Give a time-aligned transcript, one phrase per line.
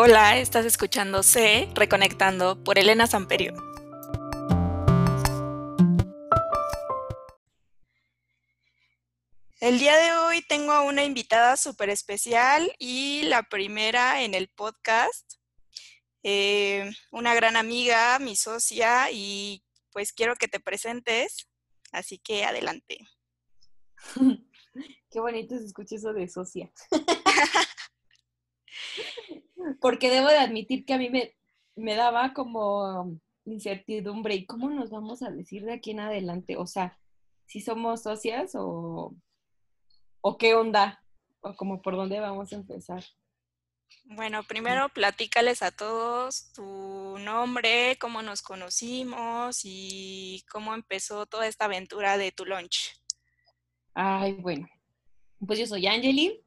[0.00, 3.52] Hola, estás escuchando C, Reconectando por Elena Samperio.
[9.60, 14.46] El día de hoy tengo a una invitada súper especial y la primera en el
[14.46, 15.32] podcast.
[16.22, 21.48] Eh, una gran amiga, mi socia, y pues quiero que te presentes,
[21.90, 22.98] así que adelante.
[25.10, 26.70] Qué bonito se escucha eso de socia.
[29.80, 31.34] Porque debo de admitir que a mí me,
[31.76, 36.56] me daba como incertidumbre y cómo nos vamos a decir de aquí en adelante.
[36.56, 36.98] O sea,
[37.46, 39.14] si somos socias o,
[40.20, 41.02] o qué onda,
[41.40, 43.04] o como por dónde vamos a empezar.
[44.04, 51.66] Bueno, primero platícales a todos tu nombre, cómo nos conocimos y cómo empezó toda esta
[51.66, 52.94] aventura de tu lunch.
[53.94, 54.68] Ay, bueno,
[55.46, 56.42] pues yo soy Angeli.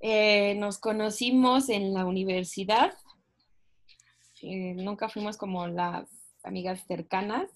[0.00, 2.96] Eh, nos conocimos en la universidad.
[4.42, 6.08] Eh, nunca fuimos como las
[6.42, 7.50] amigas cercanas,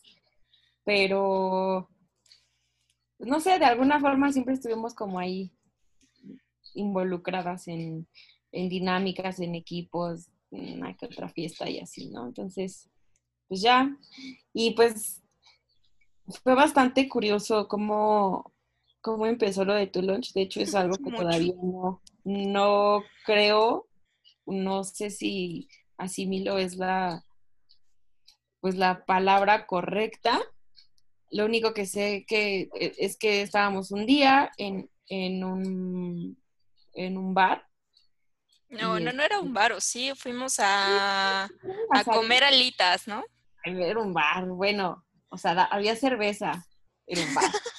[0.85, 1.89] pero
[3.19, 5.51] no sé, de alguna forma siempre estuvimos como ahí
[6.75, 8.07] involucradas en,
[8.53, 12.27] en dinámicas, en equipos, en otra fiesta y así, ¿no?
[12.27, 12.91] Entonces,
[13.49, 13.97] pues ya.
[14.53, 15.23] Y pues
[16.43, 18.53] fue bastante curioso cómo,
[19.05, 20.33] cómo empezó lo de tu lunch.
[20.33, 23.87] De hecho, es algo que todavía no, no creo,
[24.47, 27.23] no sé si asimilo es la,
[28.61, 30.41] pues la palabra correcta.
[31.31, 36.43] Lo único que sé que e, es que estábamos un día en, en, un,
[36.95, 37.67] en un bar
[38.71, 40.11] no, no, no era un bar, ¿o sí?
[40.17, 43.23] Fuimos a, a comer alitas, ¿no?
[43.63, 46.67] Era un bar, bueno, o sea, había cerveza,
[47.07, 47.45] era un bar.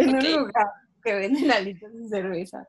[0.00, 0.66] en un lugar
[1.02, 2.68] que venden alitas y cerveza.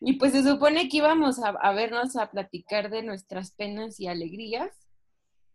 [0.00, 4.70] Y pues se supone que íbamos a, vernos a platicar de nuestras penas y alegrías.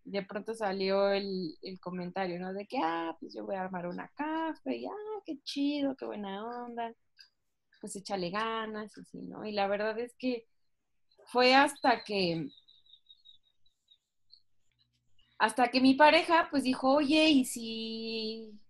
[0.03, 2.53] De pronto salió el, el, comentario, ¿no?
[2.53, 6.05] De que, ah, pues yo voy a armar una café, y ah, qué chido, qué
[6.05, 6.91] buena onda
[7.81, 9.43] pues échale ganas, y así, ¿no?
[9.43, 10.47] Y la verdad es que
[11.25, 12.47] fue hasta que,
[15.39, 18.60] hasta que mi pareja pues dijo, oye, ¿y si,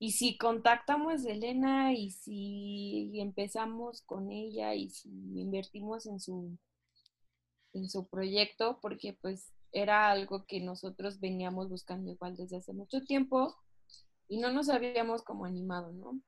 [0.00, 6.58] y si contactamos a Elena y si empezamos con ella y si invertimos en su,
[7.72, 8.80] en su proyecto?
[8.82, 13.54] Porque pues era algo que nosotros veníamos buscando igual desde hace mucho tiempo
[14.26, 16.20] y no nos habíamos como animado, ¿no?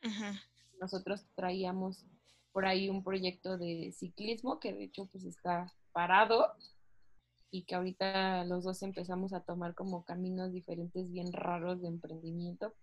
[0.00, 0.42] Ajá
[0.82, 2.04] nosotros traíamos
[2.50, 6.52] por ahí un proyecto de ciclismo que de hecho pues está parado
[7.50, 12.74] y que ahorita los dos empezamos a tomar como caminos diferentes bien raros de emprendimiento,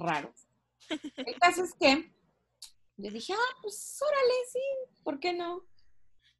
[0.00, 0.46] raros.
[1.16, 2.12] El caso es que
[2.96, 5.64] le dije, ah, pues órale, sí, ¿por qué no?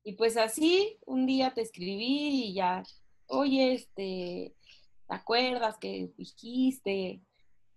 [0.03, 2.83] Y pues así, un día te escribí y ya,
[3.27, 4.55] oye, este,
[5.09, 7.23] ¿te acuerdas que dijiste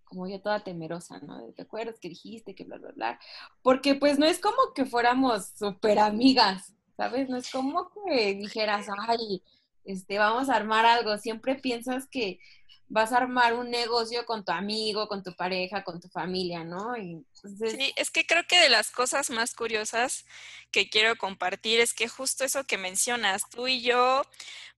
[0.04, 1.42] como yo toda temerosa, ¿no?
[1.54, 3.20] ¿Te acuerdas que dijiste que bla, bla, bla?
[3.64, 7.30] Porque pues no es como que fuéramos súper amigas, ¿sabes?
[7.30, 9.44] No es como que dijeras, ay,
[9.84, 11.18] este, vamos a armar algo.
[11.18, 12.40] Siempre piensas que
[12.94, 16.94] vas a armar un negocio con tu amigo, con tu pareja, con tu familia, ¿no?
[16.94, 20.26] Sí, es que creo que de las cosas más curiosas
[20.70, 24.22] que quiero compartir es que justo eso que mencionas, tú y yo,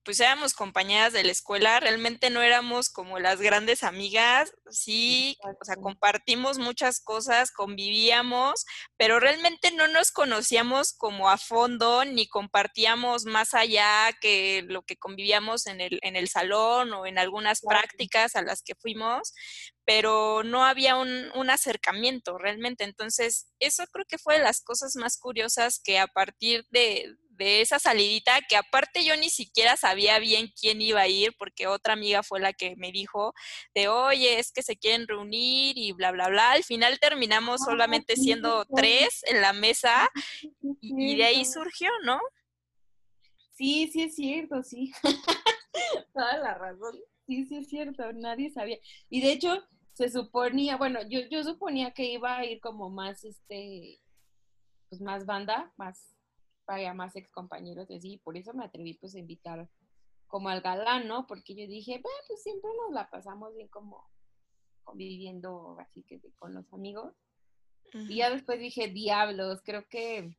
[0.06, 5.64] pues éramos compañeras de la escuela, realmente no éramos como las grandes amigas, sí, o
[5.64, 8.66] sea, compartimos muchas cosas, convivíamos,
[8.96, 14.96] pero realmente no nos conocíamos como a fondo, ni compartíamos más allá que lo que
[14.96, 19.34] convivíamos en el, en el salón o en algunas prácticas a las que fuimos,
[19.84, 22.84] pero no había un, un, acercamiento realmente.
[22.84, 27.60] Entonces, eso creo que fue de las cosas más curiosas que a partir de, de
[27.60, 31.92] esa salidita, que aparte yo ni siquiera sabía bien quién iba a ir, porque otra
[31.92, 33.34] amiga fue la que me dijo
[33.74, 36.52] de, oye, es que se quieren reunir y bla, bla, bla.
[36.52, 40.10] Al final terminamos ah, solamente siendo tres en la mesa
[40.80, 42.20] y, de ahí surgió, ¿no?
[43.52, 44.92] Sí, sí es cierto, sí.
[46.14, 46.98] Toda la razón.
[47.26, 48.78] Sí, sí es cierto, nadie sabía.
[49.10, 53.24] Y de hecho, se suponía, bueno, yo, yo suponía que iba a ir como más,
[53.24, 54.00] este,
[54.88, 56.15] pues más banda, más
[56.66, 59.68] vaya más ex compañeros y así, por eso me atreví pues a invitar
[60.26, 61.26] como al galán, ¿no?
[61.26, 64.08] Porque yo dije, pues siempre nos la pasamos bien como
[64.84, 67.14] conviviendo así que con los amigos.
[67.92, 70.36] Y ya después dije, diablos, creo que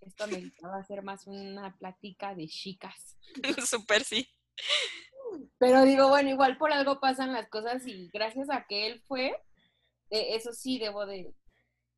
[0.00, 3.16] esto me a hacer más una plática de chicas.
[3.66, 4.28] Súper sí.
[5.58, 9.28] Pero digo, bueno, igual por algo pasan las cosas y gracias a que él fue,
[10.10, 11.34] eh, eso sí debo de,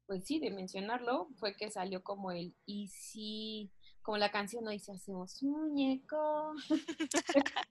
[0.08, 3.70] pues sí, de mencionarlo, fue que salió como el, y si
[4.00, 6.54] como la canción no dice, hacemos muñeco.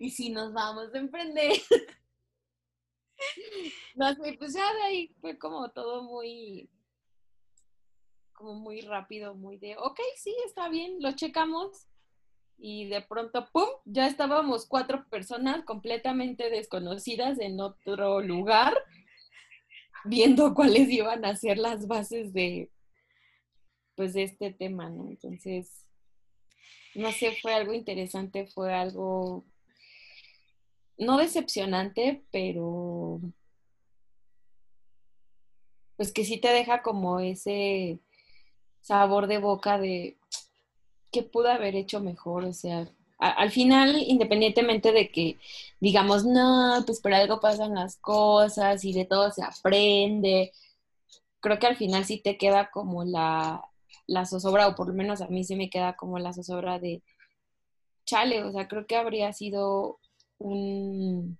[0.00, 1.52] y si nos vamos a emprender.
[3.94, 6.68] no sé, pues ya de ahí fue como todo muy,
[8.32, 11.86] como muy rápido, muy de, ok, sí, está bien, lo checamos.
[12.58, 13.68] Y de pronto, ¡pum!
[13.84, 18.74] Ya estábamos cuatro personas completamente desconocidas en otro lugar,
[20.04, 22.70] viendo cuáles iban a ser las bases de,
[23.96, 25.08] pues, de este tema, ¿no?
[25.08, 25.86] Entonces,
[26.94, 29.44] no sé, fue algo interesante, fue algo
[30.96, 33.20] no decepcionante, pero
[35.96, 38.00] pues que sí te deja como ese
[38.80, 40.16] sabor de boca de
[41.12, 42.88] que pude haber hecho mejor, o sea,
[43.30, 45.38] al final, independientemente de que
[45.84, 50.50] digamos, no, pues por algo pasan las cosas y de todo se aprende,
[51.40, 53.62] creo que al final sí te queda como la,
[54.06, 57.02] la zozobra, o por lo menos a mí sí me queda como la zozobra de,
[58.06, 59.98] chale, o sea, creo que habría sido
[60.38, 61.38] un,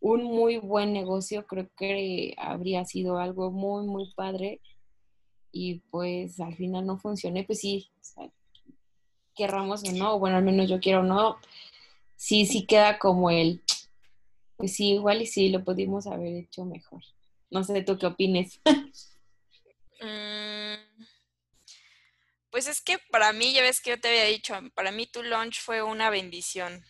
[0.00, 4.62] un muy buen negocio, creo que habría sido algo muy, muy padre
[5.52, 7.90] y pues al final no funcioné, pues sí,
[9.34, 11.38] querramos o no, bueno, al menos yo quiero o no,
[12.16, 13.62] sí, sí queda como el,
[14.56, 17.02] pues sí, igual y sí, lo pudimos haber hecho mejor.
[17.50, 18.60] No sé, ¿tú qué opines?
[20.02, 21.04] Mm,
[22.48, 25.22] pues es que para mí, ya ves que yo te había dicho, para mí tu
[25.22, 26.82] launch fue una bendición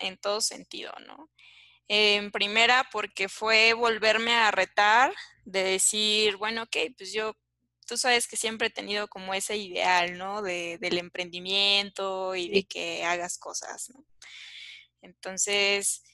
[0.00, 1.30] en todo sentido, ¿no?
[1.88, 5.14] En primera, porque fue volverme a retar,
[5.44, 7.36] de decir, bueno, ok, pues yo,
[7.90, 10.42] tú sabes que siempre he tenido como ese ideal, ¿no?
[10.42, 14.04] De, del emprendimiento y de que hagas cosas, ¿no?
[15.02, 16.04] Entonces,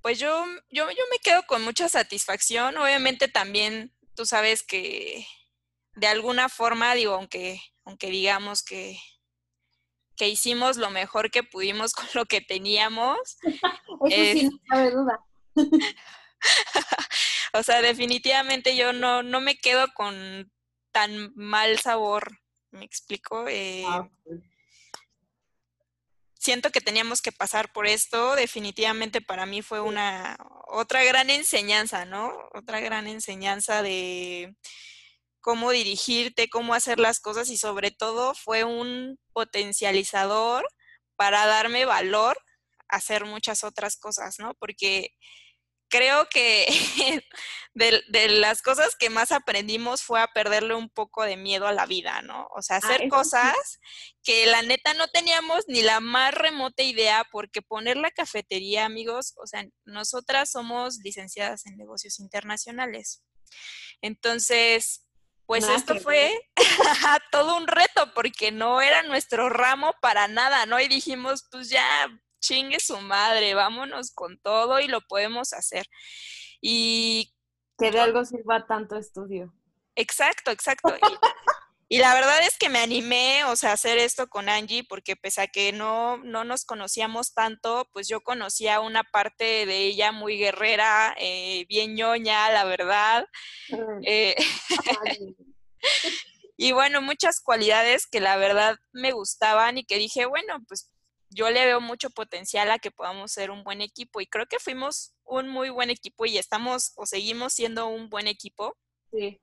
[0.00, 2.78] pues yo, yo, yo me quedo con mucha satisfacción.
[2.78, 5.26] Obviamente también tú sabes que
[5.96, 8.98] de alguna forma, digo, aunque, aunque digamos que
[10.16, 13.36] que hicimos lo mejor que pudimos con lo que teníamos.
[14.10, 15.20] Eso sí, no cabe duda.
[17.58, 20.50] o sea, definitivamente yo no, no me quedo con
[20.92, 22.38] tan mal sabor,
[22.70, 23.46] ¿me explico?
[23.48, 24.08] Eh, ah,
[26.34, 30.38] siento que teníamos que pasar por esto, definitivamente para mí fue una
[30.68, 32.32] otra gran enseñanza, ¿no?
[32.54, 34.54] Otra gran enseñanza de
[35.40, 40.66] cómo dirigirte, cómo hacer las cosas y sobre todo fue un potencializador
[41.16, 42.38] para darme valor
[42.88, 44.54] a hacer muchas otras cosas, ¿no?
[44.54, 45.10] Porque
[45.88, 46.66] creo que
[47.74, 51.86] de, las cosas que más aprendimos fue a perderle un poco de miedo a la
[51.86, 52.48] vida, ¿no?
[52.54, 53.80] O sea, ah, hacer cosas
[54.22, 59.34] que la neta no teníamos ni la más remota idea, porque poner la cafetería, amigos,
[59.42, 63.22] o sea, nosotras somos licenciadas en negocios internacionales.
[64.02, 65.04] Entonces,
[65.46, 66.38] pues esto fue
[67.32, 70.78] todo un reto porque no era nuestro ramo para nada, ¿no?
[70.78, 72.06] Y dijimos, pues ya,
[72.40, 75.86] chingue su madre, vámonos con todo y lo podemos hacer.
[76.60, 77.34] Y...
[77.78, 79.54] Que de algo sirva tanto estudio.
[79.94, 80.94] Exacto, exacto.
[81.90, 85.16] Y la verdad es que me animé, o sea, a hacer esto con Angie, porque
[85.16, 90.12] pese a que no, no nos conocíamos tanto, pues yo conocía una parte de ella
[90.12, 93.24] muy guerrera, eh, bien ñoña, la verdad.
[94.04, 94.36] Eh,
[96.58, 100.92] y bueno, muchas cualidades que la verdad me gustaban y que dije, bueno, pues
[101.38, 104.58] yo le veo mucho potencial a que podamos ser un buen equipo y creo que
[104.58, 108.76] fuimos un muy buen equipo y estamos o seguimos siendo un buen equipo.
[109.12, 109.40] Sí.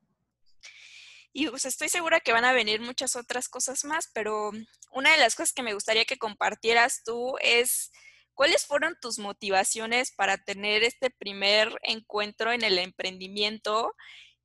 [1.32, 4.50] Y pues estoy segura que van a venir muchas otras cosas más, pero
[4.90, 7.90] una de las cosas que me gustaría que compartieras tú es
[8.34, 13.94] cuáles fueron tus motivaciones para tener este primer encuentro en el emprendimiento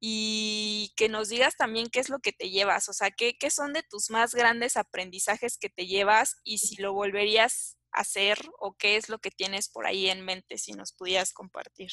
[0.04, 3.52] y que nos digas también qué es lo que te llevas, o sea, qué, qué
[3.52, 8.40] son de tus más grandes aprendizajes que te llevas y si lo volverías a hacer
[8.60, 11.92] o qué es lo que tienes por ahí en mente, si nos pudieras compartir.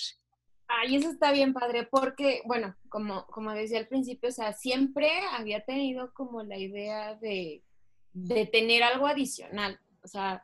[0.68, 5.10] Ay, eso está bien padre, porque, bueno, como, como decía al principio, o sea, siempre
[5.32, 7.62] había tenido como la idea de,
[8.14, 9.78] de tener algo adicional.
[10.02, 10.42] O sea,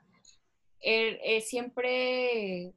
[0.81, 2.75] er, eh, siempre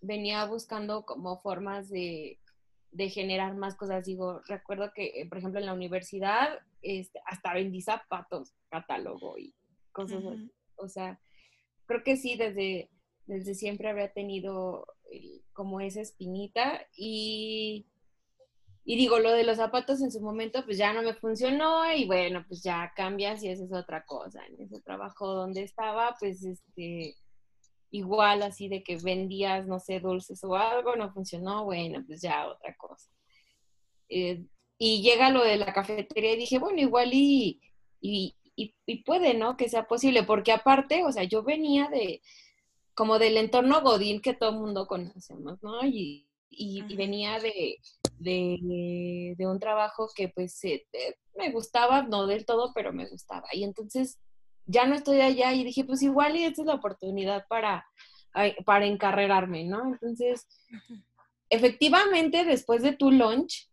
[0.00, 2.40] venía buscando como formas de,
[2.90, 4.04] de, generar más cosas.
[4.04, 9.54] Digo, recuerdo que, eh, por ejemplo, en la universidad, este, hasta vendí zapatos, catálogo y
[9.92, 10.52] cosas así.
[10.76, 11.20] O sea,
[11.86, 12.90] creo que sí, desde,
[13.26, 14.86] desde siempre había tenido
[15.52, 17.86] como esa espinita y,
[18.84, 22.06] y digo, lo de los zapatos en su momento pues ya no me funcionó y
[22.06, 24.40] bueno, pues ya cambias y esa es otra cosa.
[24.46, 27.16] En ese trabajo donde estaba, pues este,
[27.90, 32.48] igual así de que vendías, no sé, dulces o algo, no funcionó, bueno, pues ya
[32.48, 33.10] otra cosa.
[34.08, 34.44] Eh,
[34.78, 37.60] y llega lo de la cafetería y dije, bueno, igual y
[38.00, 38.36] y,
[38.86, 39.56] y, puede, ¿no?
[39.56, 42.22] Que sea posible, porque aparte, o sea, yo venía de,
[42.94, 45.84] como del entorno Godín que todo el mundo conocemos, ¿no?
[45.86, 47.78] Y, y, venía de,
[48.18, 50.86] de, de, un trabajo que pues eh,
[51.36, 53.48] me gustaba, no del todo, pero me gustaba.
[53.52, 54.18] Y entonces
[54.68, 57.86] ya no estoy allá y dije, pues igual y esta es la oportunidad para,
[58.64, 59.82] para encarrerarme, ¿no?
[59.86, 60.46] Entonces,
[61.48, 63.68] efectivamente, después de tu lunch,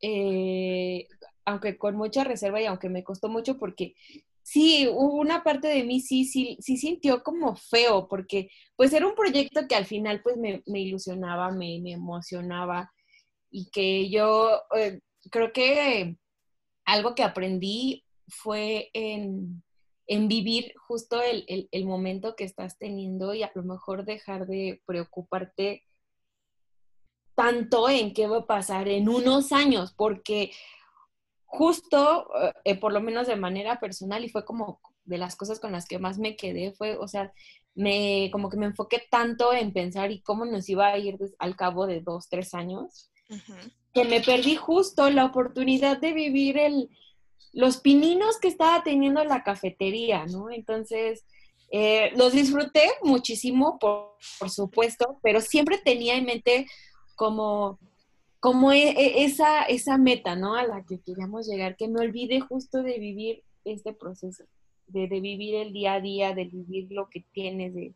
[0.00, 1.06] eh,
[1.44, 3.94] aunque con mucha reserva y aunque me costó mucho porque
[4.42, 9.16] sí, una parte de mí sí, sí, sí sintió como feo, porque pues era un
[9.16, 12.92] proyecto que al final pues me, ilusionaba, me, emocionaba
[13.50, 16.16] y que yo eh, creo que
[16.84, 19.62] algo que aprendí fue en,
[20.18, 25.84] vivir justo el, el, momento que estás teniendo y a lo mejor dejar de preocuparte
[27.36, 30.50] tanto en qué va a pasar en unos años, porque
[31.44, 32.28] justo,
[32.64, 35.86] eh, por lo menos de manera personal, y fue como de las cosas con las
[35.86, 37.32] que más me quedé, fue, o sea,
[37.74, 41.56] me, como que me enfoqué tanto en pensar y cómo nos iba a ir al
[41.56, 43.10] cabo de dos, tres años,
[43.94, 46.90] que me perdí justo la oportunidad de vivir el,
[47.52, 50.50] los pininos que estaba teniendo la cafetería, ¿no?
[50.50, 51.24] Entonces,
[51.70, 56.66] eh, los disfruté muchísimo, por, por, supuesto, pero siempre tenía en mente
[57.14, 57.78] como,
[58.40, 60.54] como e, e, esa, esa meta, ¿no?
[60.54, 64.44] A la que queríamos llegar, que me olvide justo de vivir este proceso,
[64.88, 67.94] de, vivir el día a día, de vivir lo que tienes, de...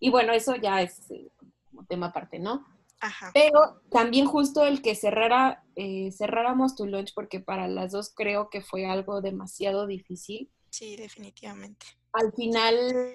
[0.00, 1.28] Y bueno, eso ya es eh,
[1.70, 2.66] como tema aparte, ¿no?
[3.00, 3.30] Ajá.
[3.34, 8.48] Pero también justo el que cerrara, eh, cerráramos tu lunch, porque para las dos creo
[8.50, 10.50] que fue algo demasiado difícil.
[10.70, 11.86] Sí, definitivamente.
[12.12, 13.14] Al final,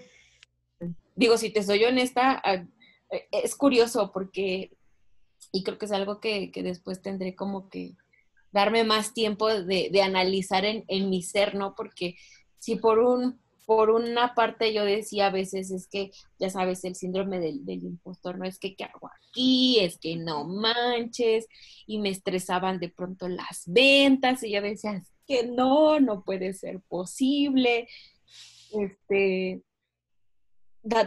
[1.16, 2.68] digo, si te soy honesta, eh,
[3.32, 4.72] es curioso porque
[5.52, 7.96] y creo que es algo que, después tendré como que
[8.52, 11.76] darme más tiempo de, analizar en, mi ser, ¿no?
[11.76, 12.16] Porque
[12.60, 16.10] si por un por una parte yo decía a veces es que,
[16.40, 20.44] ya sabes, el síndrome del, impostor, no es que qué hago aquí, es que no
[20.44, 21.46] manches,
[21.86, 26.54] y me estresaban de pronto las ventas, y yo decía, es que no, no puede
[26.54, 27.88] ser posible.
[28.72, 29.62] Este,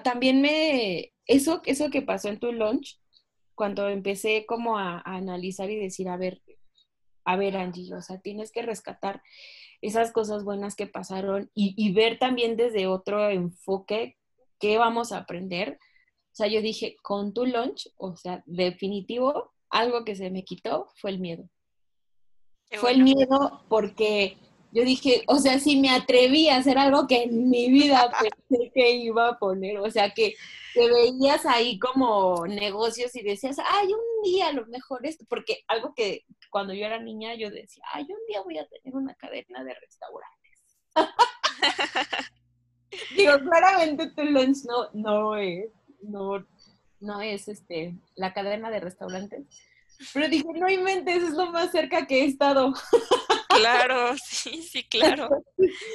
[0.05, 3.01] también me, eso, eso que pasó en tu lunch,
[3.57, 6.41] cuando empecé como a, analizar y decir, a ver,
[7.25, 9.21] a ver, Angie, o sea, tienes que rescatar
[9.83, 14.17] esas cosas buenas que pasaron y, ver también desde otro enfoque
[14.59, 15.79] qué vamos a aprender.
[16.33, 20.87] O sea, yo dije, con tu lunch, o sea, definitivo, algo que se me quitó
[20.95, 21.51] fue el miedo.
[22.71, 24.39] fue el miedo porque
[24.73, 28.73] yo dije, o sea, si me atreví a hacer algo que en mi vida pensé
[28.73, 30.35] que iba a poner, o sea, que,
[30.73, 35.63] que veías ahí como negocios y decías, ay, un día a lo mejor esto, porque
[35.69, 39.15] algo que cuando yo era niña yo decía, ay, un día voy a tener una
[39.15, 40.59] cadena de restaurantes.
[43.17, 46.47] Digo, claramente tu lunch no, no es, no,
[47.01, 49.45] no es este, la cadena de restaurantes.
[50.15, 52.73] Pero dije, no inventes, es lo más cerca que he estado.
[53.57, 55.29] Claro, sí, sí, claro.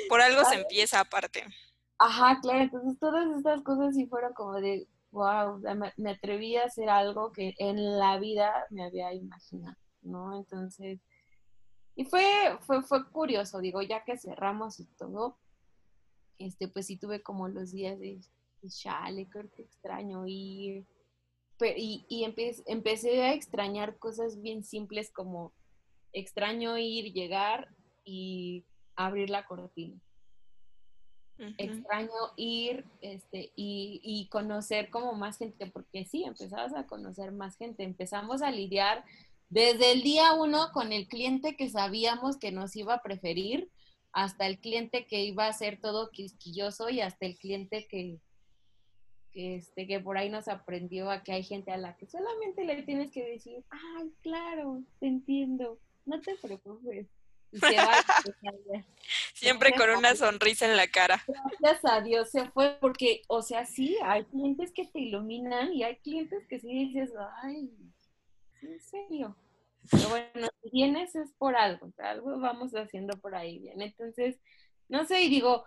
[0.09, 1.45] Por algo se empieza aparte.
[1.99, 5.59] Ajá, claro, entonces todas estas cosas sí fueron como de, wow,
[5.97, 10.37] me, atreví a hacer algo que en la vida me había imaginado, ¿no?
[10.37, 10.99] Entonces,
[11.95, 12.23] y fue,
[12.61, 15.39] fue, fue curioso, digo, ya que cerramos y todo,
[16.37, 18.19] este, pues sí tuve como los días de,
[18.67, 20.85] chale, creo que extraño ir,
[21.75, 22.23] y, y
[22.67, 25.53] empecé a extrañar cosas bien simples como
[26.13, 27.69] extraño ir, llegar
[28.03, 28.63] y
[28.95, 29.99] abrir la cortina.
[31.59, 37.83] Extraño ir este, y, conocer como más gente, porque sí, empezabas a conocer más gente.
[37.83, 39.05] Empezamos a lidiar
[39.49, 43.69] desde el día uno con el cliente que sabíamos que nos iba a preferir,
[44.13, 48.19] hasta el cliente que iba a ser todo quisquilloso y hasta el cliente que,
[49.31, 52.65] que, este, que por ahí nos aprendió a que hay gente a la que solamente
[52.65, 57.07] le tienes que decir, ay, claro, te entiendo no te preocupes.
[59.33, 61.23] Siempre con una sonrisa en la cara.
[61.59, 65.83] Gracias a Dios se fue, porque, o sea, sí, hay clientes que te iluminan y
[65.83, 67.11] hay clientes que sí dices,
[67.41, 67.71] ay,
[68.61, 69.37] en serio.
[69.89, 73.81] Pero bueno, si vienes es por algo, algo vamos haciendo por ahí bien.
[73.81, 74.37] Entonces,
[74.89, 75.63] no sé, y digo,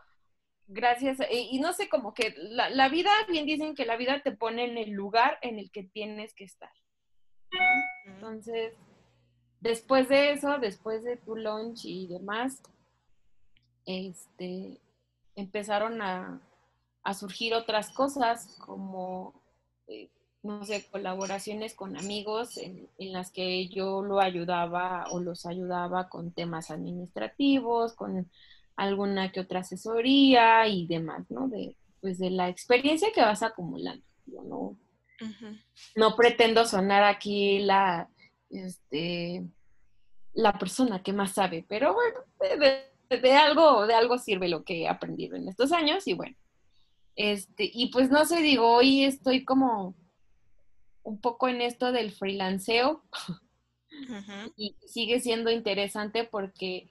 [0.66, 4.32] gracias, y, no sé, como que la, la, vida, bien dicen que la vida te
[4.32, 6.72] pone en el lugar en el que tienes que estar.
[8.06, 8.74] Entonces,
[9.60, 12.62] Después de eso, después de tu lunch y demás,
[13.84, 14.80] este,
[15.36, 16.40] empezaron a,
[17.18, 19.34] surgir otras cosas como,
[19.88, 20.08] eh,
[20.44, 26.30] no sé, colaboraciones con amigos en, las que yo lo ayudaba o los ayudaba con
[26.30, 28.30] temas administrativos, con
[28.76, 31.48] alguna que otra asesoría y demás, ¿no?
[31.48, 34.04] De, pues de la experiencia que vas acumulando.
[34.26, 34.76] Yo no,
[35.96, 38.08] no pretendo sonar aquí la,
[38.50, 39.44] este,
[40.32, 42.18] la persona que más sabe, pero bueno,
[43.08, 46.36] de, algo, de algo sirve lo que he aprendido en estos años y bueno.
[47.16, 49.94] Este, y pues no sé, digo, hoy estoy como
[51.02, 53.02] un poco en esto del freelanceo
[54.56, 56.90] y sigue siendo interesante porque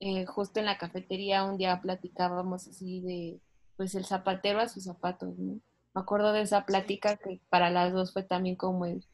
[0.00, 3.40] eh, justo en la cafetería un día platicábamos así de,
[3.76, 5.60] pues el zapatero a sus zapatos, ¿no?
[5.94, 9.04] Me acuerdo de esa plática que para las dos fue también como el...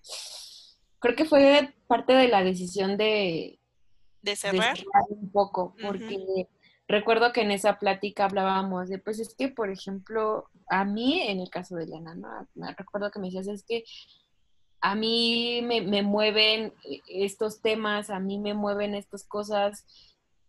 [1.01, 3.59] Creo que fue parte de la decisión de...
[4.23, 4.77] De cerrar.
[5.11, 6.49] un poco, porque
[6.89, 11.41] recuerdo que en esa plática hablábamos de, pues es que, por ejemplo, a mí, en
[11.41, 12.29] el caso de Elena, ¿no?
[12.55, 13.85] Me recuerdo que me decías, es que
[14.81, 16.73] a mí me, me mueven
[17.09, 19.85] estos temas, a mí me mueven estas cosas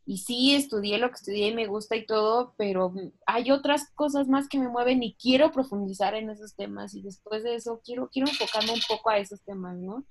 [0.10, 2.92] y sí, estudié lo que estudié y me gusta y todo, pero
[3.28, 7.44] hay otras cosas más que me mueven y quiero profundizar en esos temas y después
[7.44, 10.06] de eso quiero, quiero enfocarme un poco a esos temas, ¿no?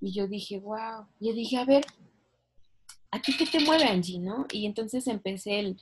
[0.00, 1.84] Y yo dije, wow, yo dije, a ver,
[3.10, 4.46] ¿a ti qué te mueve, Angie, no?
[4.52, 5.76] Y entonces empecé el,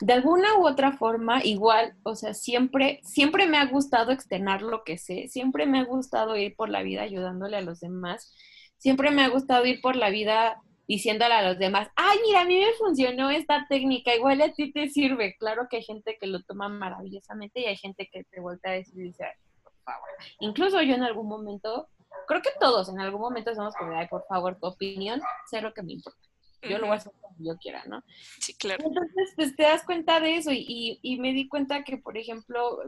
[0.00, 4.82] de alguna u otra forma, igual, o sea, siempre, siempre me ha gustado externar lo
[4.84, 8.34] que sé, siempre me ha gustado ir por la vida ayudándole a los demás,
[8.76, 12.44] siempre me ha gustado ir por la vida diciéndole a los demás, ay, mira, a
[12.44, 15.34] mí me funcionó esta técnica, igual a ti te sirve.
[15.38, 18.72] Claro que hay gente que lo toma maravillosamente y hay gente que te vuelve a
[18.72, 19.14] decir,
[19.62, 20.08] por favor.
[20.40, 21.88] Incluso yo en algún momento,
[22.26, 25.72] creo que todos en algún momento somos como, ay, por favor, tu opinión, sé lo
[25.72, 26.18] que me importa.
[26.62, 28.02] Yo lo voy a hacer como yo quiera, ¿no?
[28.40, 28.84] Sí, claro.
[28.86, 32.80] Entonces, pues te das cuenta de eso y, y, me di cuenta que, por ejemplo,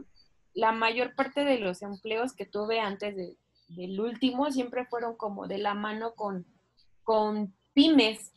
[0.53, 3.37] la mayor parte de los empleos que tuve antes de,
[3.69, 6.45] del último siempre fueron como de la mano con,
[7.03, 8.31] con pymes,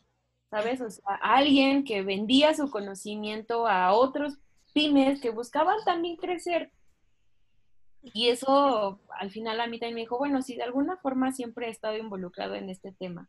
[0.51, 0.81] ¿sabes?
[0.81, 4.39] O sea, alguien que vendía su conocimiento a otros
[4.73, 6.71] pymes que buscaban también crecer.
[8.03, 11.67] Y eso al final a mí también me dijo, bueno, si de alguna forma siempre
[11.67, 13.29] he estado involucrado en este tema.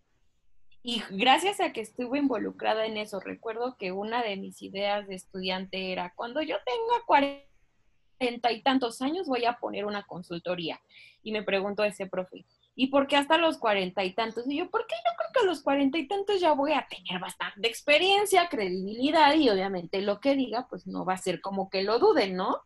[0.84, 5.16] Y gracias a que estuve involucrada en eso, recuerdo que una de mis ideas de
[5.16, 10.82] estudiante era, cuando yo tenga cuarenta y tantos años voy a poner una consultoría.
[11.22, 14.50] Y me preguntó ese profe, ¿y por qué hasta los cuarenta y tantos?
[14.50, 17.22] Y yo, porque yo creo que a los cuarenta y tantos ya voy a tener
[17.22, 21.84] bastante experiencia, credibilidad y obviamente lo que diga, pues no va a ser como que
[21.84, 22.62] lo duden, ¿no?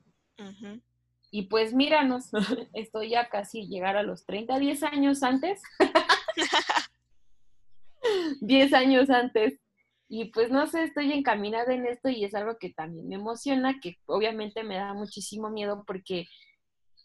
[1.36, 2.30] Y pues míranos,
[2.74, 5.62] estoy ya casi llegar a los 30, 10 años antes.
[8.40, 9.60] 10 años antes.
[10.08, 13.82] Y pues no sé, estoy encaminada en esto y es algo que también me emociona,
[13.82, 16.26] que obviamente me da muchísimo miedo porque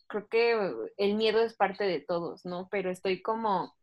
[0.06, 2.68] creo que el miedo es parte de todos, ¿no?
[2.70, 3.74] Pero estoy como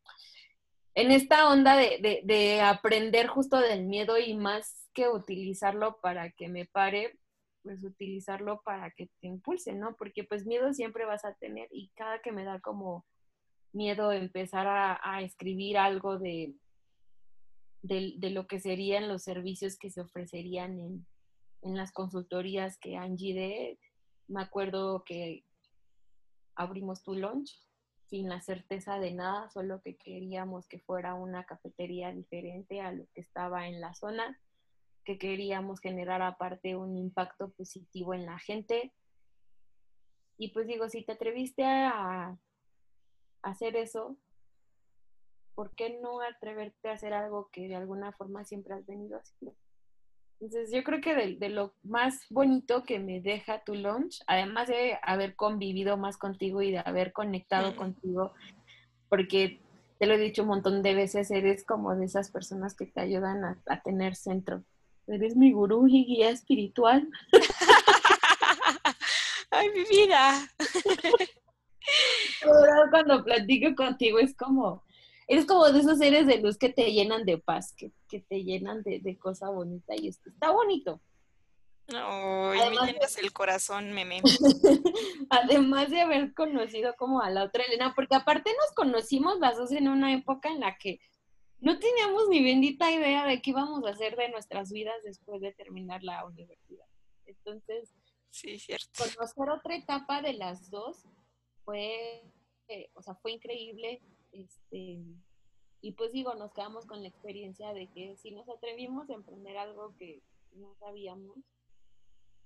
[0.95, 6.47] en esta onda de, de, aprender justo del miedo y más que utilizarlo para que
[6.47, 7.19] me pare,
[7.67, 9.97] pues utilizarlo para que te impulse, ¿no?
[9.97, 13.05] Porque pues miedo siempre vas a tener y cada que me da como
[13.73, 16.55] miedo empezar a, escribir algo de,
[17.81, 21.05] de, lo que serían los servicios que se ofrecerían en,
[21.61, 23.79] en las consultorías que Angie de,
[24.29, 25.43] me acuerdo que
[26.55, 27.61] abrimos tu lunch
[28.05, 33.05] sin la certeza de nada, solo que queríamos que fuera una cafetería diferente a lo
[33.13, 34.39] que estaba en la zona,
[35.07, 38.91] que queríamos generar aparte un impacto positivo en la gente.
[40.37, 42.37] Y pues digo, si te atreviste a,
[43.41, 44.17] hacer eso,
[45.55, 49.55] ¿por qué no atreverte a hacer algo que de alguna forma siempre has venido haciendo?
[50.41, 54.99] Entonces, yo creo que de, lo más bonito que me deja tu lunch, además de
[55.03, 58.33] haber convivido más contigo y de haber conectado contigo,
[59.07, 59.61] porque
[59.99, 62.99] te lo he dicho un montón de veces, eres como de esas personas que te
[62.99, 64.65] ayudan a, tener centro.
[65.07, 67.09] Eres mi gurú y guía espiritual.
[69.51, 70.49] Ay, mi vida.
[72.91, 74.83] cuando platico contigo es como,
[75.27, 78.83] eres como de esos seres de luz que te llenan de paz, que, te llenan
[78.83, 81.01] de, de, cosa bonita y esto está bonito.
[81.89, 84.21] Ay, me llenas el corazón, meme.
[85.29, 89.71] Además de haber conocido como a la otra Elena, porque aparte nos conocimos las dos
[89.71, 90.99] en una época en la que
[91.59, 95.53] no teníamos ni bendita idea de qué íbamos a hacer de nuestras vidas después de
[95.53, 96.85] terminar la universidad.
[97.25, 97.93] Entonces,
[98.29, 98.87] sí, cierto.
[98.97, 101.03] conocer otra etapa de las dos
[101.65, 102.23] fue,
[102.67, 105.03] eh, o sea, fue increíble este,
[105.81, 109.57] y pues digo, nos quedamos con la experiencia de que si nos atrevimos a emprender
[109.57, 110.21] algo que
[110.53, 111.37] no sabíamos,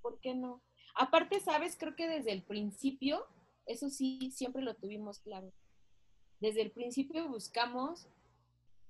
[0.02, 0.62] ¿por qué no?
[0.96, 3.26] Aparte, sabes, creo que desde el principio,
[3.66, 5.52] eso sí, siempre lo tuvimos claro.
[6.40, 8.08] Desde el principio buscamos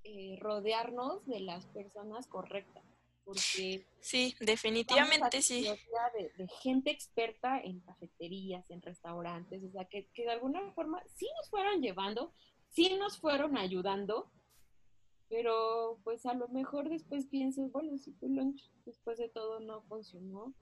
[0.04, 2.84] eh, rodearnos de las personas correctas.
[3.24, 5.62] porque sí, definitivamente sí.
[5.62, 11.02] De, de, gente experta en cafeterías, en restaurantes, o sea, que, que de alguna forma
[11.14, 12.32] sí nos fueron llevando,
[12.70, 14.30] sí nos fueron ayudando,
[15.28, 19.82] pero pues a lo mejor después piensas, bueno, si tu lunch después de todo no
[19.82, 20.52] funcionó,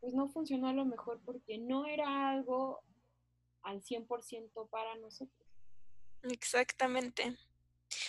[0.00, 2.82] pues no funcionó a lo mejor porque no era algo
[3.62, 5.46] al 100% para nosotros.
[6.22, 7.36] Exactamente.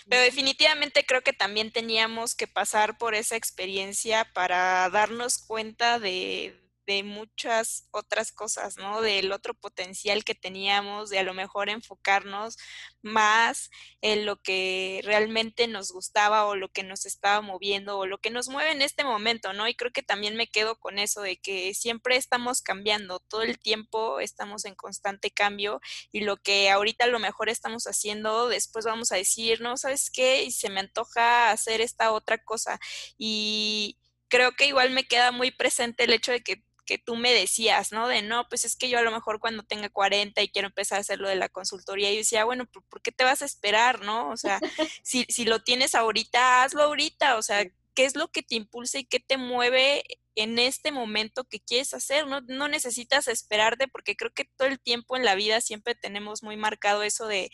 [0.08, 6.61] Pero definitivamente creo que también teníamos que pasar por esa experiencia para darnos cuenta de,
[6.86, 9.02] de muchas otras cosas, ¿no?
[9.02, 12.58] Del otro potencial que teníamos, de a lo mejor enfocarnos
[13.02, 13.70] más
[14.02, 18.30] en lo que realmente nos gustaba o lo que nos estaba moviendo o lo que
[18.30, 19.68] nos mueve en este momento, ¿no?
[19.68, 23.60] Y creo que también me quedo con eso de que siempre estamos cambiando, todo el
[23.60, 28.86] tiempo estamos en constante cambio y lo que ahorita a lo mejor estamos haciendo, después
[28.86, 30.44] vamos a decir, no, ¿sabes qué?
[30.44, 32.80] Y se me antoja hacer esta otra cosa.
[33.18, 33.98] Y
[34.30, 37.94] creo que igual me queda muy presente el hecho de que que tú me decías,
[37.94, 38.10] ¿no?
[38.10, 40.98] De no, pues es que yo a lo mejor cuando tenga 40 y quiero empezar
[40.98, 44.02] a hacer lo de la consultoría, yo decía, bueno, ¿por qué te vas a esperar,
[44.02, 44.30] no?
[44.30, 44.60] O sea,
[45.02, 49.00] si, si lo tienes ahorita, hazlo ahorita, o sea, ¿qué es lo que te impulsa
[49.00, 50.04] y qué te mueve
[50.36, 52.28] en este momento que quieres hacer?
[52.28, 56.44] No, no necesitas esperarte porque creo que todo el tiempo en la vida siempre tenemos
[56.44, 57.52] muy marcado eso de,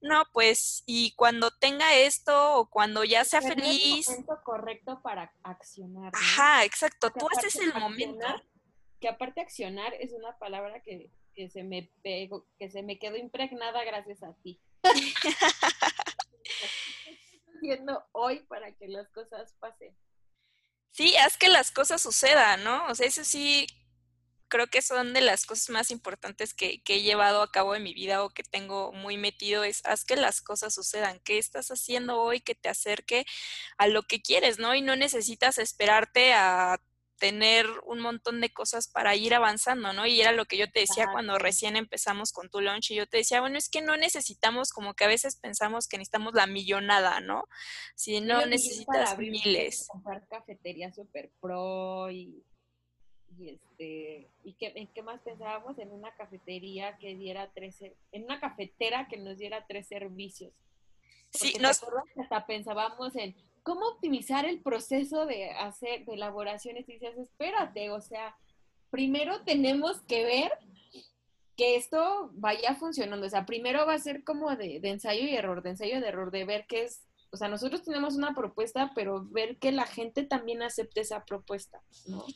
[0.00, 4.08] no, pues, y cuando tenga esto o cuando ya sea feliz.
[4.08, 6.10] Es el momento correcto para accionar.
[6.16, 8.26] Ajá, exacto, tú haces el momento
[9.02, 11.10] que aparte accionar es una palabra que,
[11.50, 14.62] se me pegó, que se me quedó impregnada gracias a ti.
[17.62, 19.96] haciendo hoy para que las cosas pasen.
[20.90, 22.86] Sí, haz que las cosas sucedan, ¿no?
[22.86, 23.66] O sea, eso sí,
[24.48, 27.82] creo que son de las cosas más importantes que, que, he llevado a cabo en
[27.82, 31.20] mi vida o que tengo muy metido, es haz que las cosas sucedan.
[31.24, 33.24] ¿Qué estás haciendo hoy que te acerque
[33.78, 34.74] a lo que quieres, ¿no?
[34.74, 36.80] Y no necesitas esperarte a
[37.22, 40.06] tener un montón de cosas para ir avanzando, ¿no?
[40.06, 43.06] Y era lo que yo te decía cuando recién empezamos con tu launch y yo
[43.06, 46.48] te decía, bueno, es que no necesitamos, como que a veces pensamos que necesitamos la
[46.48, 47.44] millonada, ¿no?
[47.94, 49.86] Si no necesitas miles.
[49.86, 52.42] Comprar cafetería super pro y,
[53.38, 55.78] y este, ¿y qué, en qué más pensábamos?
[55.78, 60.52] En una cafetería que diera tres, en una cafetera que nos diera tres servicios.
[61.30, 61.84] sí, nos...
[62.20, 66.88] hasta pensábamos en cómo optimizar el proceso de hacer, de elaboraciones.
[66.88, 68.36] Y dices, espérate, o sea,
[68.90, 70.52] primero tenemos que ver
[71.56, 73.26] que esto vaya funcionando.
[73.26, 76.30] O sea, primero va a ser como de, ensayo y error, de ensayo y error,
[76.30, 77.02] de ver qué es.
[77.30, 81.80] O sea, nosotros tenemos una propuesta, pero ver que la gente también acepte esa propuesta,
[82.06, 82.26] ¿no?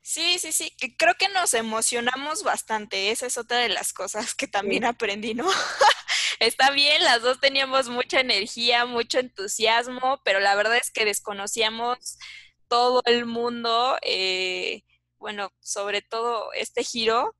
[0.00, 3.10] Sí, sí, sí, creo que nos emocionamos bastante.
[3.10, 5.46] Esa es otra de las cosas que también aprendí, ¿no?
[6.40, 12.18] Está bien, las dos teníamos mucha energía, mucho entusiasmo, pero la verdad es que desconocíamos
[12.68, 14.82] todo el mundo, eh,
[15.18, 17.34] bueno, sobre todo este giro,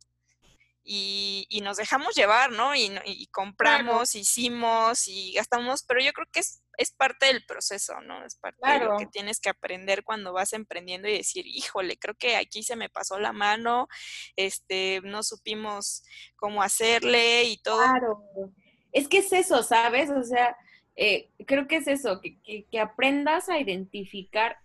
[0.91, 2.75] y, y, nos dejamos llevar, ¿no?
[2.75, 8.01] Y, y compramos, hicimos y gastamos, pero yo creo que es, es parte del proceso,
[8.01, 8.25] ¿no?
[8.25, 12.15] Es parte de lo que tienes que aprender cuando vas emprendiendo y decir, híjole, creo
[12.15, 13.87] que aquí se me pasó la mano,
[14.35, 16.05] este, no supimos
[16.37, 17.83] cómo hacerle y todo.
[17.83, 18.25] Claro
[18.99, 20.11] es que es eso, ¿sabes?
[20.11, 20.57] O sea,
[20.97, 24.57] eh, creo que es eso, que, que, aprendas a identificar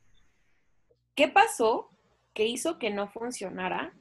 [1.16, 1.92] qué pasó,
[2.34, 3.94] qué hizo que no funcionara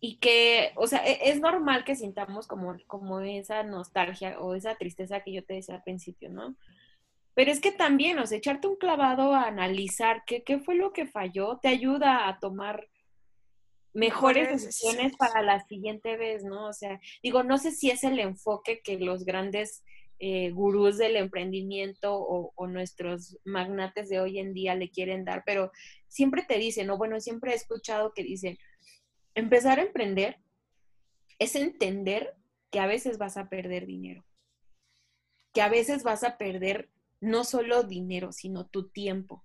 [0.00, 4.76] y que, o sea, e, es normal que sintamos como, como esa nostalgia o esa
[4.76, 6.56] tristeza que yo te decía al principio, ¿no?
[7.34, 10.92] Pero es que también, o sea, echarte un clavado a analizar qué, qué fue lo
[10.92, 12.88] que falló, te ayuda a tomar
[13.92, 16.68] mejores decisiones para la siguiente vez, ¿no?
[16.68, 19.82] O sea, digo, no sé si es el enfoque que los grandes
[20.18, 25.72] eh, gurús del emprendimiento o, nuestros magnates de hoy en día le quieren dar, pero
[26.06, 28.56] siempre te dicen, o bueno, siempre he escuchado que dicen,
[29.34, 30.38] empezar a emprender
[31.40, 32.36] es entender
[32.70, 34.24] que a veces vas a perder dinero,
[35.52, 36.88] que a veces vas a perder
[37.20, 39.44] no solo dinero, sino tu tiempo,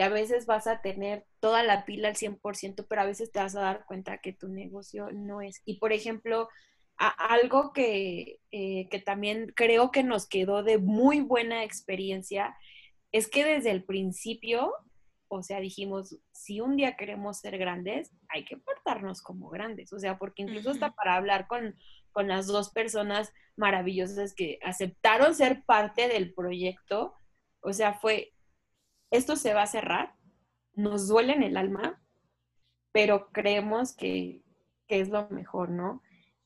[0.00, 3.38] que a veces vas a tener toda la pila al 100%, pero a veces te
[3.38, 5.60] vas a dar cuenta que tu negocio no es.
[5.66, 6.48] Y por ejemplo,
[6.96, 12.56] algo que, eh, que también creo que nos quedó de muy buena experiencia
[13.12, 14.72] es que desde el principio,
[15.28, 19.98] o sea, dijimos, si un día queremos ser grandes, hay que portarnos como grandes, o
[19.98, 21.76] sea, porque incluso hasta para hablar con,
[22.10, 27.12] con las dos personas maravillosas que aceptaron ser parte del proyecto,
[27.60, 28.32] o sea, fue,
[29.10, 30.14] esto se va a cerrar,
[30.74, 32.00] nos duele en el alma,
[32.92, 34.42] pero creemos que,
[34.88, 36.02] es lo mejor, ¿no?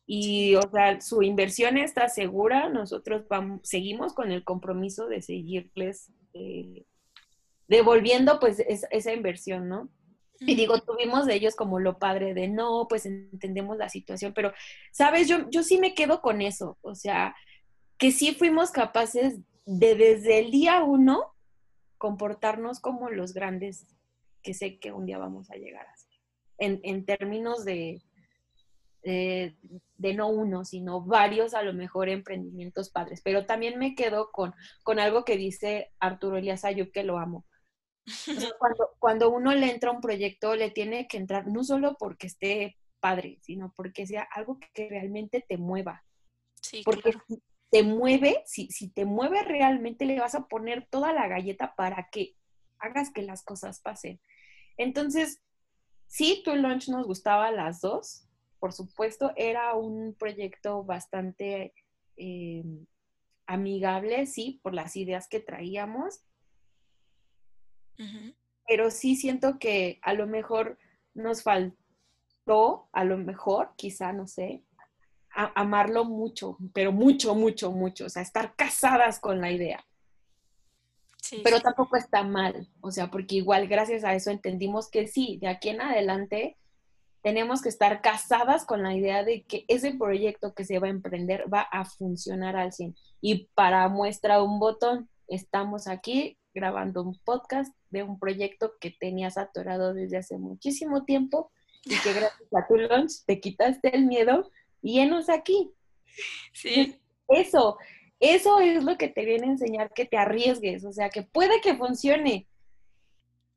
[0.07, 6.13] Y, o sea, su inversión está segura, nosotros vamos, seguimos con el compromiso de seguirles,
[6.35, 6.85] eh,
[7.69, 9.89] devolviendo pues esa inversión, ¿no?
[10.41, 14.53] Y digo, tuvimos de ellos como lo padre de no, pues entendemos la situación, pero,
[14.93, 17.35] sabes, yo, yo sí me quedo con eso, o sea,
[17.97, 21.34] que sí fuimos capaces de desde el día uno
[22.05, 23.87] comportarnos como los grandes
[24.43, 26.11] que sé que un día vamos a llegar a ser,
[26.59, 28.03] en, en términos de,
[29.03, 33.23] de, no uno, sino varios a lo mejor emprendimientos padres.
[33.25, 37.47] Pero también me quedo con, con algo que dice Arturo Elias Ayub, que lo amo.
[38.59, 42.27] cuando, cuando uno le entra a un proyecto, le tiene que entrar no solo porque
[42.27, 46.05] esté padre, sino porque sea algo que realmente te mueva.
[46.61, 47.43] Sí, porque si
[47.75, 52.09] te mueve, si, si te mueve realmente, le vas a poner toda la galleta para
[52.09, 52.37] que
[52.79, 54.21] hagas que las cosas pasen.
[54.77, 55.43] Entonces,
[56.07, 58.29] sí, tu lunch nos gustaba a las dos,
[58.61, 61.75] por supuesto, era un proyecto bastante
[62.17, 62.63] eh,
[63.45, 66.23] amigable, sí, por las ideas que traíamos,
[68.69, 70.79] pero sí siento que a lo mejor
[71.13, 74.63] nos faltó, a lo mejor, quizá, no sé,
[75.35, 79.85] amarlo mucho, pero mucho, mucho, mucho, o sea, estar casadas con la idea.
[81.43, 85.49] pero tampoco está mal, o sea, porque igual gracias a eso entendimos que sí, de
[85.49, 86.57] aquí en adelante
[87.25, 90.91] tenemos que estar casadas con la idea de que ese proyecto que se va a
[90.91, 92.95] emprender va a funcionar al 100.
[93.23, 99.39] Y para muestra un botón, estamos aquí grabando un podcast de un proyecto que tenías
[99.39, 101.51] atorado desde hace muchísimo tiempo
[101.85, 104.51] y que gracias a tu launch te quitaste el miedo
[104.85, 105.73] y enos aquí.
[106.53, 107.01] Sí.
[107.29, 107.79] Eso,
[108.21, 111.63] eso es lo que te viene a enseñar que te arriesgues, o sea, que puede
[111.63, 112.47] que funcione,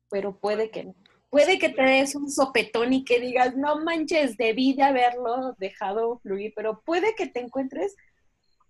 [0.08, 0.94] pero puede que no.
[1.28, 6.18] Puede que te des un sopetón y que digas, no manches, debí de haberlo dejado
[6.20, 7.94] fluir, pero puede que te encuentres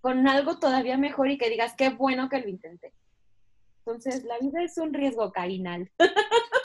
[0.01, 2.93] con algo todavía mejor y que digas, qué bueno que lo intenté.
[3.87, 5.93] Entonces, la vida es un riesgo cainal.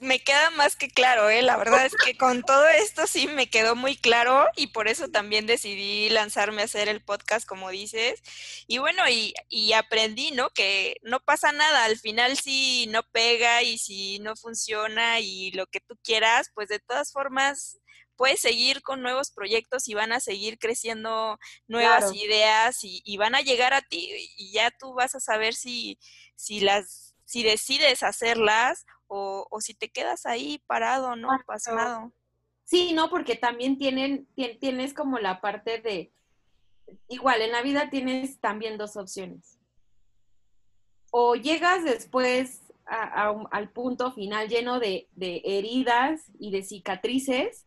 [0.00, 1.42] me queda más que claro, ¿eh?
[1.42, 5.08] La verdad es que con todo esto sí me quedó muy claro y por eso
[5.08, 8.22] también decidí lanzarme a hacer el podcast, como dices.
[8.66, 10.50] Y bueno, y, y aprendí, ¿no?
[10.50, 15.66] Que no pasa nada, al final si no pega y si no funciona y lo
[15.66, 17.78] que tú quieras, pues de todas formas
[18.16, 23.36] puedes seguir con nuevos proyectos y van a seguir creciendo nuevas ideas y, y, van
[23.36, 26.00] a llegar a ti y ya tú vas a saber si,
[26.34, 31.28] si las si decides hacerlas o, si te quedas ahí parado, ¿no?
[31.46, 32.12] Pasado.
[32.64, 34.28] Sí, no, porque también tienen,
[34.60, 36.12] tienes como la parte de,
[37.08, 39.58] igual, en la vida tienes también dos opciones.
[41.10, 47.66] O llegas después al punto final lleno de, de heridas y de cicatrices,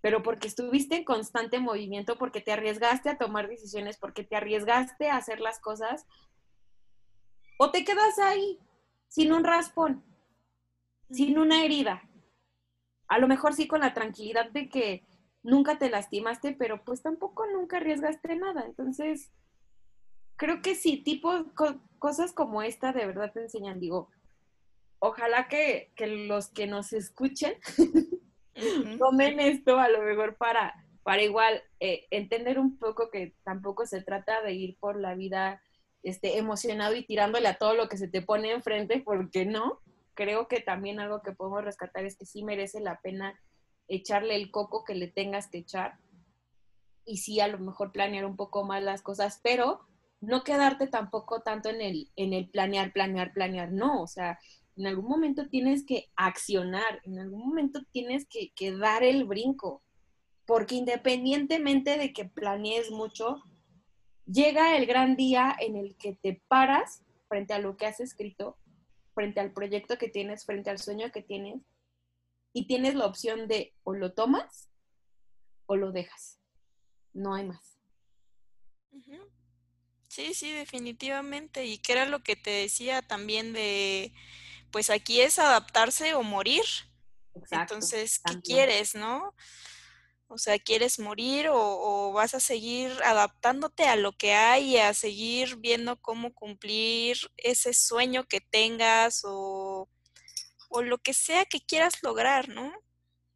[0.00, 5.08] pero porque estuviste en constante movimiento, porque te arriesgaste a tomar decisiones, porque te arriesgaste
[5.08, 6.06] a hacer las cosas,
[7.58, 8.60] o te quedas ahí
[9.08, 10.04] sin un raspón
[11.10, 12.02] sin una herida.
[13.08, 15.06] A lo mejor sí con la tranquilidad de que
[15.42, 18.64] nunca te lastimaste, pero pues tampoco nunca arriesgaste nada.
[18.66, 19.32] Entonces,
[20.36, 21.30] creo que sí, tipo
[21.98, 23.80] cosas como esta de verdad te enseñan.
[23.80, 24.10] Digo,
[24.98, 27.54] ojalá que, los que nos escuchen
[28.98, 34.02] tomen esto a lo mejor para, para igual eh, entender un poco que tampoco se
[34.02, 35.62] trata de ir por la vida
[36.02, 39.80] este, emocionado y tirándole a todo lo que se te pone enfrente, porque no
[40.16, 43.38] creo que también algo que podemos rescatar es que sí merece la pena
[43.86, 45.98] echarle el coco que le tengas que echar
[47.04, 49.86] y sí a lo mejor planear un poco más las cosas, pero
[50.20, 54.40] no quedarte tampoco tanto en el, en el planear, planear, planear, no, o sea,
[54.76, 59.82] en algún momento tienes que accionar, en algún momento tienes que, que dar el brinco,
[60.46, 63.44] porque independientemente de que planees mucho,
[64.26, 68.56] llega el gran día en el que te paras frente a lo que has escrito
[69.16, 71.62] frente al proyecto que tienes, frente al sueño que tienes,
[72.52, 74.68] y tienes la opción de o lo tomas
[75.64, 76.38] o lo dejas.
[77.14, 77.78] No hay más.
[80.08, 81.64] Sí, sí, definitivamente.
[81.64, 84.12] Y que era lo que te decía también de,
[84.70, 86.64] pues aquí es adaptarse o morir.
[87.50, 89.34] Entonces, ¿qué quieres, no?
[90.28, 94.94] O sea, ¿quieres morir o, vas a seguir adaptándote a lo que hay y a
[94.94, 99.88] seguir viendo cómo cumplir ese sueño que tengas o,
[100.68, 102.72] o lo que sea que quieras lograr, ¿no?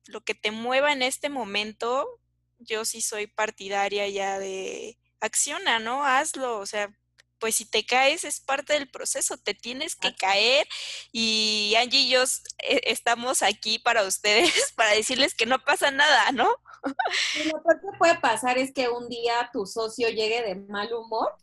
[0.06, 2.20] Lo que te mueva en este momento,
[2.58, 6.04] yo sí soy partidaria ya de acciona, ¿no?
[6.04, 6.96] Hazlo, o sea,
[7.40, 10.66] pues si te caes es parte del proceso, te tienes que caer
[11.10, 16.30] y Angie y yo eh, estamos aquí para ustedes, para decirles que no pasa nada,
[16.32, 16.48] ¿no?
[16.84, 21.34] lo peor que puede pasar es que un día tu socio llegue de mal humor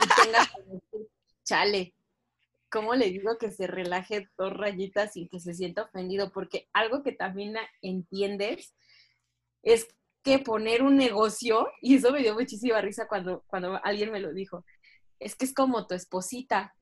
[0.00, 1.08] y tengas que decir,
[1.44, 1.94] chale,
[2.70, 6.32] ¿cómo le digo que se relaje dos rayitas sin que se sienta ofendido?
[6.32, 8.74] Porque algo que también entiendes
[9.62, 9.88] es
[10.22, 14.32] que poner un negocio, y eso me dio muchísima risa cuando, cuando alguien me lo
[14.32, 14.64] dijo,
[15.20, 16.74] es que es como tu esposita,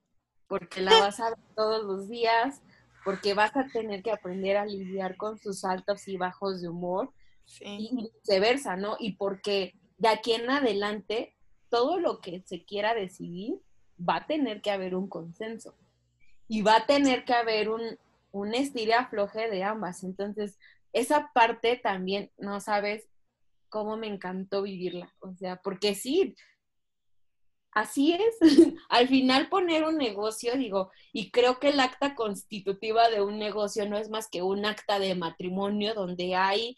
[0.47, 2.63] porque la vas a ver todos los días,
[3.05, 7.13] porque vas a tener que aprender a lidiar con sus altos y bajos de humor,
[7.61, 8.97] y viceversa, ¿no?
[8.99, 11.37] Y porque de aquí en adelante,
[11.69, 13.61] todo lo que se quiera decidir,
[13.99, 15.77] va a tener que haber un consenso.
[16.49, 17.83] Y va a tener que haber un,
[18.33, 18.55] un
[18.97, 20.05] afloje de ambas.
[20.05, 20.59] Entonces,
[20.93, 23.09] esa parte también, no sabes
[23.69, 25.13] cómo me encantó vivirla.
[25.21, 26.35] O sea, porque sí,
[27.75, 28.39] así es.
[28.89, 33.89] Al final poner un negocio, digo, y creo que el acta constitutiva de un negocio
[33.89, 36.77] no es más que un acta de matrimonio donde hay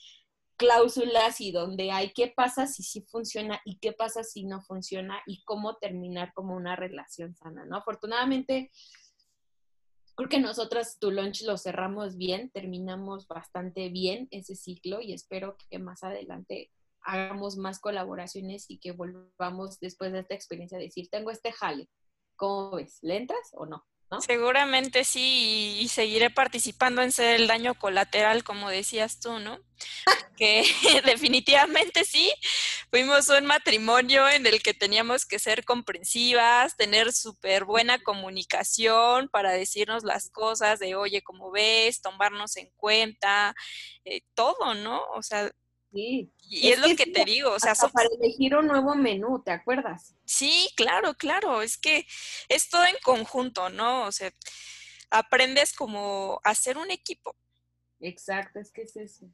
[0.56, 5.20] cláusulas y donde hay qué pasa si sí funciona y qué pasa si no funciona
[5.26, 7.76] y cómo terminar como una relación sana, ¿no?
[7.76, 8.70] Afortunadamente,
[10.14, 15.58] creo que nosotras tu lunch lo cerramos bien, terminamos bastante bien ese ciclo y espero
[15.68, 16.70] que más adelante
[17.06, 21.88] hagamos más colaboraciones y que volvamos después de esta experiencia a decir, tengo este jale,
[22.36, 22.98] ¿cómo ves?
[23.02, 23.86] ¿Lentas o no?
[24.20, 29.58] Seguramente sí, y, seguiré participando en ser el daño colateral, como decías tú, ¿no?
[30.36, 30.64] Que
[31.04, 32.32] definitivamente sí,
[32.88, 39.50] fuimos un matrimonio en el que teníamos que ser comprensivas, tener súper buena comunicación para
[39.50, 42.00] decirnos las cosas de, oye, ¿cómo ves?
[42.00, 43.56] Tomarnos en cuenta,
[44.04, 45.02] eh, todo, ¿no?
[45.16, 45.50] O sea,
[45.96, 46.30] Sí.
[46.50, 50.14] Y es, lo que, te digo, o sea, para elegir un nuevo menú, ¿te acuerdas?
[50.26, 52.06] Sí, claro, claro, es que
[52.48, 54.04] es todo en conjunto, ¿no?
[54.04, 54.30] O sea,
[55.10, 57.34] aprendes como a hacer un equipo.
[58.00, 59.26] Exacto, es que es eso.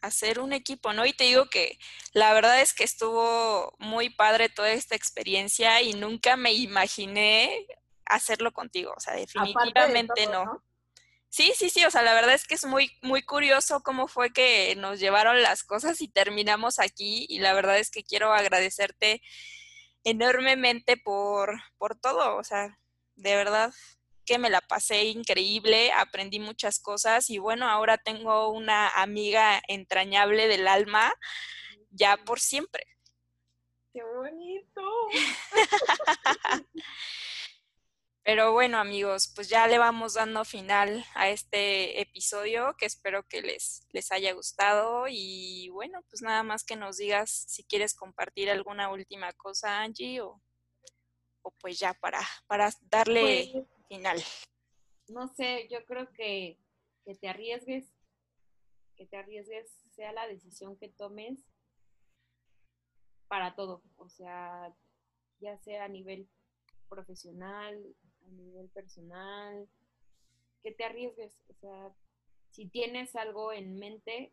[0.00, 1.06] Hacer un equipo, ¿no?
[1.06, 1.78] Y te digo que
[2.12, 7.66] la verdad es que estuvo muy padre toda esta experiencia y nunca me imaginé
[8.04, 10.62] hacerlo contigo, o sea, definitivamente no.
[11.34, 14.32] Sí, sí, sí, o sea, la verdad es que es muy, muy curioso cómo fue
[14.32, 19.20] que nos llevaron las cosas y terminamos aquí y la verdad es que quiero agradecerte
[20.04, 22.78] enormemente por, por todo, o sea,
[23.16, 23.72] de verdad
[24.24, 30.46] que me la pasé increíble, aprendí muchas cosas y bueno, ahora tengo una amiga entrañable
[30.46, 31.12] del alma
[31.90, 32.84] ya por siempre.
[33.92, 34.82] ¡Qué bonito!
[38.24, 43.42] Pero bueno, amigos, pues ya le vamos dando final a este episodio que espero que
[43.42, 45.04] les, les haya gustado.
[45.10, 50.22] Y bueno, pues nada más que nos digas si quieres compartir alguna última cosa, Angie,
[50.22, 50.40] o,
[51.42, 54.22] o pues ya para, para darle pues, final.
[55.08, 56.58] No sé, yo creo que,
[57.04, 57.92] que te arriesgues,
[58.96, 61.44] que te arriesgues, sea la decisión que tomes
[63.28, 63.82] para todo.
[63.96, 64.74] O sea,
[65.40, 66.26] ya sea a nivel
[66.88, 67.84] profesional,
[68.24, 69.68] a nivel personal,
[70.62, 71.94] que te arriesgues, o sea,
[72.50, 74.32] si tienes algo en mente,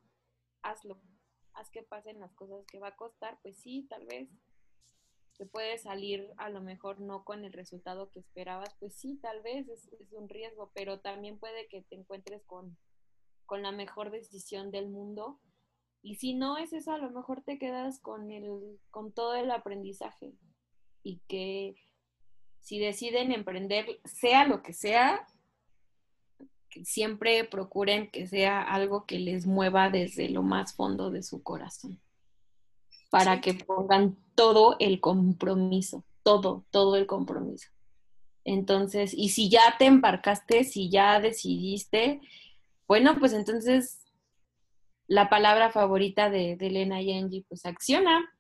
[0.62, 1.01] hazlo,
[1.54, 4.30] haz que pasen las cosas que va a costar, pues sí, tal vez
[5.38, 9.41] te puede salir a lo mejor no con el resultado que esperabas, pues sí, tal
[9.41, 12.77] vez es, un riesgo, pero también puede que te encuentres con,
[13.47, 15.39] con la mejor decisión del mundo.
[16.04, 19.49] Y si no es eso, a lo mejor te quedas con el, con todo el
[19.49, 20.34] aprendizaje
[21.04, 21.75] y que
[22.62, 25.28] si deciden emprender, sea lo que sea,
[26.84, 32.00] siempre procuren que sea algo que les mueva desde lo más fondo de su corazón,
[33.10, 37.69] para que pongan todo el compromiso, todo, todo el compromiso.
[38.43, 42.21] Entonces, y si ya te embarcaste, si ya decidiste,
[42.88, 44.02] bueno, pues entonces
[45.08, 48.34] la palabra favorita de, Elena y Angie, pues acciona,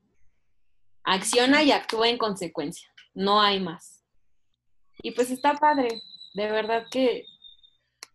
[1.03, 4.00] acciona y actúa en consecuencia, no hay más.
[5.01, 6.01] Y pues está padre,
[6.33, 7.25] de verdad que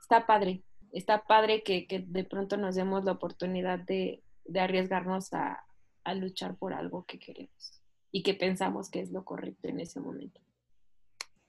[0.01, 0.62] está padre,
[0.93, 4.23] está padre que, de pronto nos demos la oportunidad de,
[4.59, 5.65] arriesgarnos a,
[6.05, 10.01] a luchar por algo que queremos y que pensamos que es lo correcto en ese
[10.01, 10.41] momento.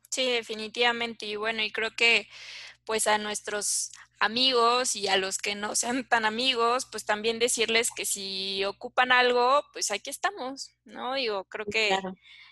[0.09, 1.28] Sí, definitivamente.
[1.28, 2.28] Y bueno, y creo que
[2.88, 7.91] pues a nuestros amigos y a los que no sean tan amigos, pues también decirles
[7.93, 11.15] que si ocupan algo, pues aquí estamos, ¿no?
[11.15, 11.99] Digo, creo que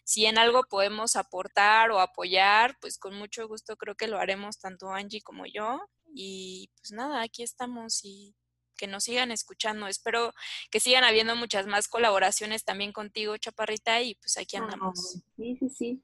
[0.04, 4.60] si en algo podemos aportar o apoyar, pues con mucho gusto creo que lo haremos
[4.60, 5.80] tanto Angie como yo.
[6.14, 8.36] Y pues nada, aquí estamos y
[8.78, 9.88] que nos sigan escuchando.
[9.88, 10.34] Espero
[10.70, 15.22] que sigan habiendo muchas más colaboraciones también contigo, Chaparrita, y pues aquí andamos.
[15.38, 16.04] Sí, sí, sí.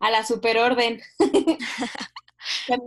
[0.00, 1.02] A la superorden.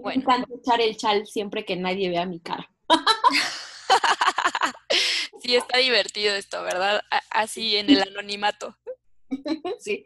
[0.03, 2.69] Me encanta echar el chal siempre que nadie vea mi cara.
[5.41, 7.01] sí, está divertido esto, ¿verdad?
[7.29, 8.75] Así en el anonimato.
[9.79, 10.03] Sí.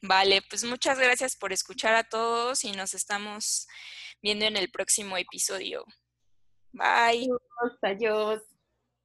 [0.00, 3.66] Vale, pues muchas gracias por escuchar a todos y nos estamos
[4.22, 5.84] viendo en el próximo episodio.
[6.72, 7.28] Bye.
[7.82, 8.42] Adiós.